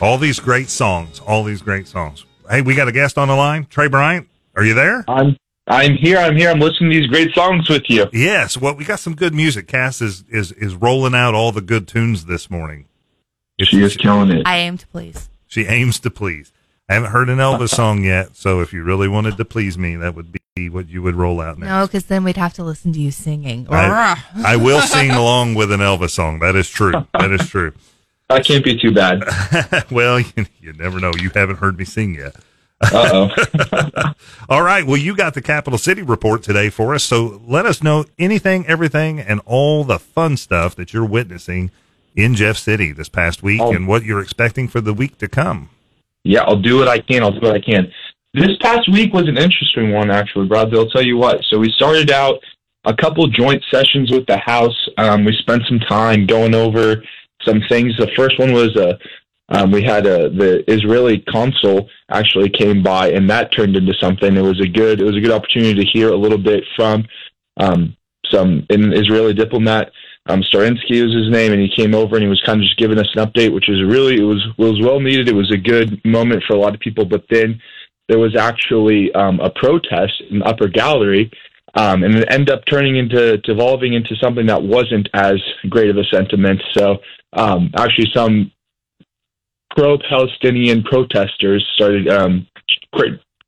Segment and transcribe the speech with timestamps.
[0.00, 1.20] All these great songs.
[1.20, 2.24] All these great songs.
[2.48, 3.66] Hey, we got a guest on the line.
[3.66, 5.04] Trey Bryant, are you there?
[5.08, 5.36] I'm
[5.66, 6.16] I'm here.
[6.18, 6.50] I'm here.
[6.50, 8.06] I'm listening to these great songs with you.
[8.12, 8.56] Yes.
[8.56, 9.66] Well, we got some good music.
[9.66, 12.86] Cass is is is rolling out all the good tunes this morning.
[13.58, 14.46] If She is killing it.
[14.46, 15.28] I aim to please.
[15.46, 16.52] She aims to please.
[16.88, 19.96] I haven't heard an Elvis song yet, so if you really wanted to please me,
[19.96, 21.80] that would be what you would roll out now.
[21.80, 23.66] No, because then we'd have to listen to you singing.
[23.68, 26.38] I, I will sing along with an Elvis song.
[26.38, 26.92] That is true.
[27.12, 27.72] That is true.
[28.28, 29.22] That can't be too bad.
[29.90, 31.12] well, you, you never know.
[31.18, 32.36] You haven't heard me sing yet.
[32.80, 34.12] Uh oh.
[34.48, 34.86] All right.
[34.86, 37.02] Well, you got the Capital City report today for us.
[37.02, 41.70] So let us know anything, everything, and all the fun stuff that you're witnessing
[42.14, 43.72] in Jeff City this past week Oh.
[43.74, 45.70] and what you're expecting for the week to come.
[46.24, 47.22] yeah, I'll do what I can.
[47.22, 47.90] I'll do what I can.
[48.34, 50.72] This past week was an interesting one, actually, Brad.
[50.74, 51.42] I'll tell you what.
[51.50, 52.38] So we started out
[52.84, 54.76] a couple joint sessions with the House.
[54.98, 57.02] Um, we spent some time going over
[57.48, 57.96] some things.
[57.96, 58.94] The first one was uh,
[59.50, 64.36] um, we had a, the Israeli consul actually came by, and that turned into something.
[64.36, 67.06] It was a good it was a good opportunity to hear a little bit from
[67.58, 67.96] um,
[68.30, 69.90] some an Israeli diplomat.
[70.26, 72.76] Um, Starinsky was his name, and he came over and he was kind of just
[72.76, 75.28] giving us an update, which was really it was was well needed.
[75.28, 77.06] It was a good moment for a lot of people.
[77.06, 77.60] But then
[78.08, 81.30] there was actually um, a protest in the upper gallery,
[81.74, 85.36] um, and it ended up turning into to evolving into something that wasn't as
[85.68, 86.60] great of a sentiment.
[86.76, 86.98] So
[87.32, 88.52] um, actually, some
[89.76, 92.46] pro-Palestinian protesters started um,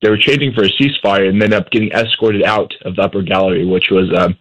[0.03, 3.21] they were chanting for a ceasefire and ended up getting escorted out of the upper
[3.21, 4.35] gallery, which was um,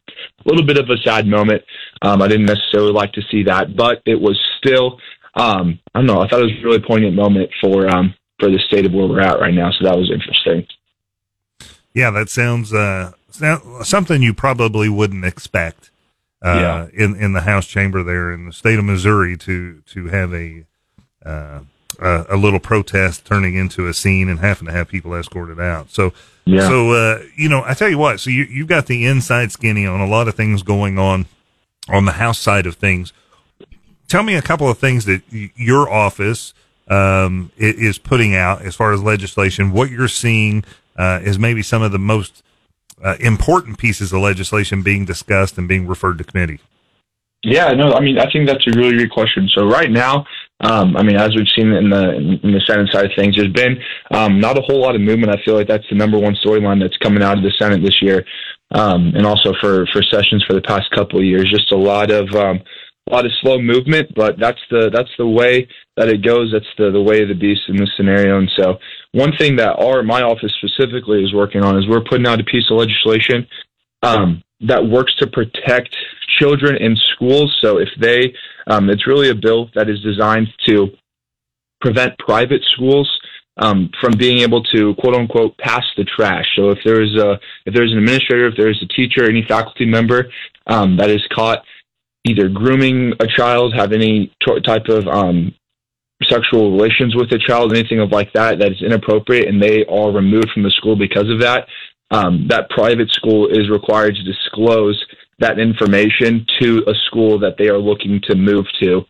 [0.46, 1.62] a little bit of a sad moment.
[2.02, 5.00] Um, I didn't necessarily like to see that, but it was still
[5.36, 6.22] um, I don't know.
[6.22, 9.08] I thought it was a really poignant moment for um, for the state of where
[9.08, 9.72] we're at right now.
[9.72, 10.68] So that was interesting.
[11.94, 13.12] Yeah, that sounds uh,
[13.84, 15.92] something you probably wouldn't expect
[16.42, 20.34] uh, in in the House chamber there in the state of Missouri to to have
[20.34, 20.66] a
[21.26, 21.60] uh,
[22.00, 25.90] a, a little protest turning into a scene and having to have people escorted out.
[25.92, 26.14] So
[26.46, 26.68] Yeah.
[26.68, 28.20] so uh, you know, I tell you what.
[28.20, 31.26] So you you've got the inside skinny on a lot of things going on
[31.90, 33.12] on the House side of things.
[34.08, 36.54] Tell me a couple of things that y- your office
[36.88, 39.72] um, is putting out as far as legislation.
[39.72, 40.64] What you're seeing
[40.96, 42.42] uh, is maybe some of the most
[43.04, 46.60] uh, important pieces of legislation being discussed and being referred to committee.
[47.44, 49.50] Yeah, no, I mean, I think that's a really good question.
[49.56, 50.26] So right now,
[50.62, 53.54] um, I mean, as we've seen in the in the Senate side of things, there's
[53.54, 53.78] been
[54.12, 55.34] um, not a whole lot of movement.
[55.34, 58.02] I feel like that's the number one storyline that's coming out of the Senate this
[58.02, 58.26] year,
[58.72, 61.50] um, and also for for sessions for the past couple of years.
[61.50, 62.60] Just a lot of um,
[63.10, 66.52] a lot of slow movement, but that's the that's the way that it goes.
[66.52, 68.38] That's the the way of the beast in this scenario.
[68.38, 68.78] And so,
[69.12, 72.44] one thing that our my office specifically is working on is we're putting out a
[72.44, 73.48] piece of legislation
[74.04, 75.96] um, that works to protect
[76.40, 77.56] children in schools.
[77.62, 78.34] So if they,
[78.68, 80.90] um, it's really a bill that is designed to
[81.82, 83.10] prevent private schools
[83.58, 86.46] um, from being able to quote unquote pass the trash.
[86.56, 89.44] So if there is a if there's an administrator, if there is a teacher, any
[89.48, 90.32] faculty member
[90.68, 91.64] um, that is caught
[92.26, 95.54] either grooming a child, have any t- type of um,
[96.24, 100.12] sexual relations with a child, anything of like that that is inappropriate, and they are
[100.12, 101.68] removed from the school because of that,
[102.12, 105.02] um, that private school is required to disclose
[105.40, 109.02] that information to a school that they are looking to move to.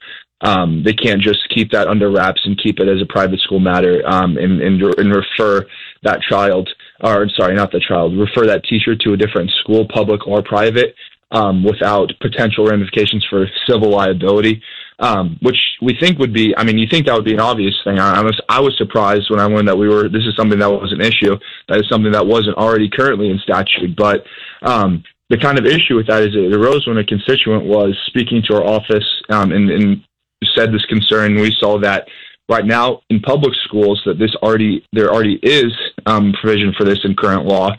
[0.42, 3.60] Um, they can't just keep that under wraps and keep it as a private school
[3.60, 5.66] matter um, and, and, and refer
[6.04, 6.70] that child,
[7.04, 10.96] or sorry, not the child, refer that teacher to a different school, public or private,
[11.32, 14.62] um, without potential ramifications for civil liability,
[15.00, 16.54] um, which we think would be.
[16.58, 18.00] I mean, you think that would be an obvious thing.
[18.00, 20.10] I, I was I was surprised when I learned that we were.
[20.10, 21.38] This is something that was an issue.
[21.68, 23.96] That is something that wasn't already currently in statute.
[23.96, 24.24] But
[24.62, 28.42] um, the kind of issue with that is it arose when a constituent was speaking
[28.48, 30.04] to our office um, and, and
[30.56, 31.36] said this concern.
[31.36, 32.08] We saw that
[32.50, 35.72] right now in public schools that this already there already is
[36.06, 37.72] um, provision for this in current law,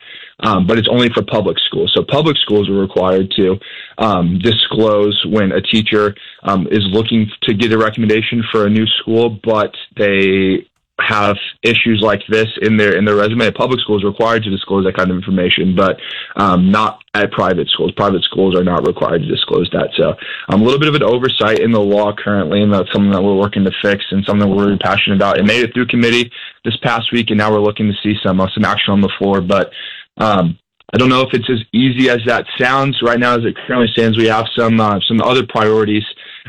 [0.42, 1.92] um, but it's only for public schools.
[1.94, 3.58] So public schools are required to
[3.98, 8.86] um, disclose when a teacher um, is looking to get a recommendation for a new
[9.00, 10.66] school, but they
[11.00, 13.50] have issues like this in their in their resume.
[13.52, 15.98] Public school is required to disclose that kind of information, but
[16.36, 17.92] um, not at private schools.
[17.96, 19.90] Private schools are not required to disclose that.
[19.96, 20.14] So
[20.48, 23.22] um, a little bit of an oversight in the law currently, and that's something that
[23.22, 25.38] we're working to fix and something we're really passionate about.
[25.38, 26.30] It made it through committee
[26.64, 29.12] this past week, and now we're looking to see some uh, some action on the
[29.18, 29.40] floor.
[29.40, 29.72] But
[30.20, 30.58] um,
[30.92, 33.00] I don't know if it's as easy as that sounds.
[33.02, 36.04] Right now, as it currently stands, we have some uh, some other priorities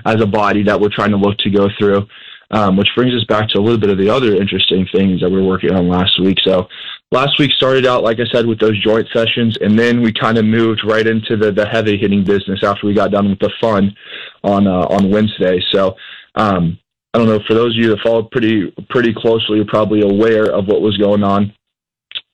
[0.06, 2.08] as a body that we're trying to look to go through.
[2.54, 5.30] Um, which brings us back to a little bit of the other interesting things that
[5.30, 6.38] we were working on last week.
[6.44, 6.68] So
[7.10, 10.38] last week started out, like I said, with those joint sessions, and then we kind
[10.38, 13.52] of moved right into the, the heavy hitting business after we got done with the
[13.62, 13.96] fun
[14.44, 15.64] on uh, on Wednesday.
[15.72, 15.96] So
[16.36, 16.78] um,
[17.14, 20.52] I don't know for those of you that followed pretty pretty closely, you're probably aware
[20.52, 21.54] of what was going on.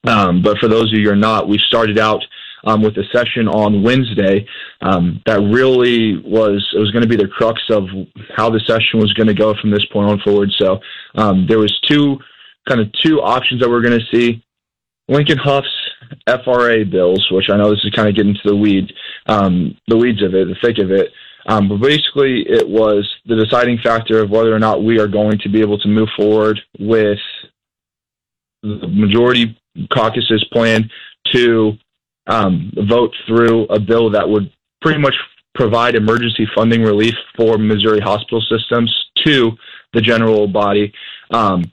[0.05, 2.23] Um, but for those of you who are not, we started out
[2.65, 4.45] um, with a session on Wednesday
[4.81, 7.83] um, that really was it was going to be the crux of
[8.35, 10.51] how the session was going to go from this point on forward.
[10.57, 10.79] So
[11.15, 12.17] um, there was two
[12.67, 14.43] kind of two options that we're going to see.
[15.09, 15.71] Lincoln Hough's
[16.27, 18.91] FRA bills, which I know this is kind of getting to the weed,
[19.27, 21.11] um, the weeds of it, the thick of it.
[21.47, 25.39] Um, but basically, it was the deciding factor of whether or not we are going
[25.39, 27.19] to be able to move forward with
[28.63, 29.57] the majority
[29.93, 30.89] caucus's plan
[31.31, 31.73] to
[32.27, 34.51] um, vote through a bill that would
[34.81, 35.15] pretty much
[35.55, 38.93] provide emergency funding relief for Missouri hospital systems
[39.25, 39.51] to
[39.93, 40.93] the general body,
[41.31, 41.63] um,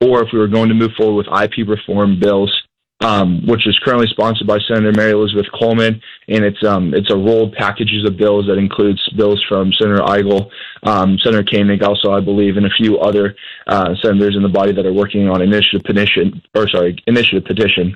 [0.00, 2.50] or if we were going to move forward with IP reform bills
[3.04, 7.16] um, which is currently sponsored by Senator Mary Elizabeth Coleman, and it's um, it's a
[7.16, 10.48] rolled packages of bills that includes bills from Senator Eigel,
[10.84, 13.36] um, Senator Koenig, also I believe, and a few other
[13.66, 17.94] uh, senators in the body that are working on initiative petition or sorry initiative petition.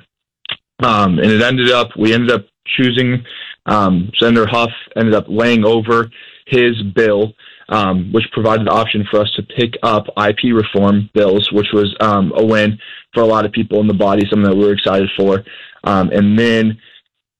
[0.83, 3.25] Um, and it ended up we ended up choosing
[3.65, 6.11] um, Senator Hough ended up laying over
[6.45, 7.33] his bill
[7.69, 11.95] um, which provided the option for us to pick up IP reform bills, which was
[12.01, 12.77] um, a win
[13.13, 15.43] for a lot of people in the body, something that we were excited for.
[15.83, 16.77] Um, and then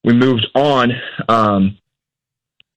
[0.04, 0.92] we moved on
[1.28, 1.78] um,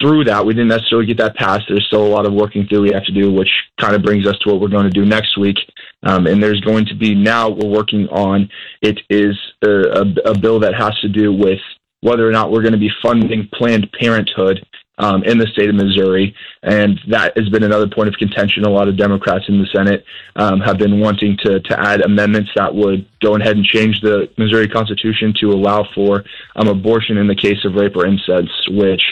[0.01, 0.45] through that.
[0.45, 1.65] We didn't necessarily get that passed.
[1.69, 3.51] There's still a lot of working through we have to do, which
[3.81, 5.59] kind of brings us to what we're going to do next week.
[6.03, 8.49] Um, and there's going to be now we're working on
[8.81, 11.61] it is a, a, a bill that has to do with
[12.01, 14.67] whether or not we're going to be funding Planned Parenthood
[14.99, 18.65] um, in the state of Missouri, and that has been another point of contention.
[18.65, 20.05] A lot of Democrats in the Senate
[20.37, 24.29] um, have been wanting to to add amendments that would go ahead and change the
[24.37, 26.25] Missouri Constitution to allow for
[26.57, 29.03] um, abortion in the case of rape or incest, which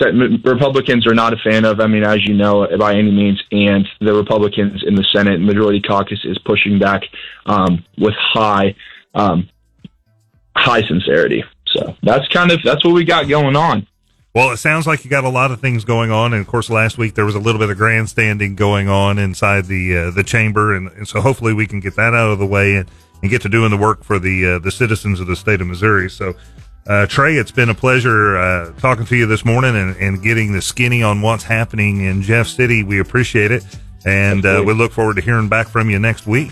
[0.00, 1.80] Republicans are not a fan of.
[1.80, 5.80] I mean, as you know, by any means, and the Republicans in the Senate majority
[5.80, 7.02] caucus is pushing back
[7.46, 8.74] um, with high
[9.14, 9.48] um,
[10.54, 11.44] high sincerity.
[11.68, 13.86] So that's kind of that's what we got going on.
[14.36, 16.68] Well, it sounds like you got a lot of things going on, and of course,
[16.68, 20.22] last week there was a little bit of grandstanding going on inside the uh, the
[20.22, 22.90] chamber, and, and, so hopefully we can get that out of the way and,
[23.22, 25.66] and get to doing the work for the uh, the citizens of the state of
[25.66, 26.10] Missouri.
[26.10, 26.34] So,
[26.86, 30.52] uh, Trey, it's been a pleasure uh, talking to you this morning and, and getting
[30.52, 32.82] the skinny on what's happening in Jeff City.
[32.82, 33.64] We appreciate it,
[34.04, 36.50] and uh, we look forward to hearing back from you next week.